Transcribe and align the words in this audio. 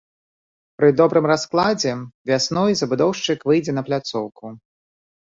Пры 0.77 0.87
добрым 1.01 1.25
раскладзе 1.31 1.91
вясной 2.31 2.73
забудоўшчык 2.79 3.39
выйдзе 3.51 3.75
на 3.79 3.83
пляцоўку. 3.91 4.45